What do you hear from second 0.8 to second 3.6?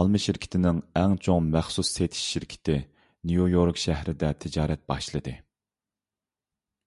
ئەڭ چوڭ مەخسۇس سېتىش شىركىتى نيۇ